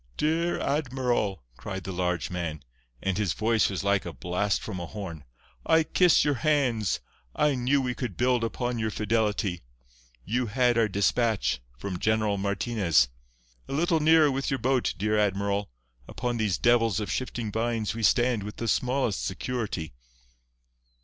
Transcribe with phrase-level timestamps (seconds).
[0.17, 2.63] "Dear admiral," cried the large man,
[3.03, 5.25] and his voice was like a blast from a horn,
[5.63, 7.01] "I kiss your hands.
[7.35, 9.61] I knew we could build upon your fidelity.
[10.25, 13.09] You had our despatch—from General Martinez.
[13.67, 15.69] A little nearer with your boat, dear Admiral.
[16.07, 19.93] Upon these devils of shifting vines we stand with the smallest security."